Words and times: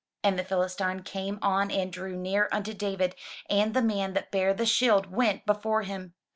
And 0.23 0.39
the 0.39 0.43
Philistine 0.43 1.01
came 1.03 1.37
on 1.43 1.69
and 1.69 1.93
drew 1.93 2.15
near 2.15 2.49
unto 2.51 2.73
David; 2.73 3.13
and 3.51 3.75
the 3.75 3.83
man 3.83 4.13
that 4.13 4.31
bare 4.31 4.51
the 4.51 4.65
shield 4.65 5.11
went 5.11 5.45
before 5.45 5.83
him. 5.83 6.15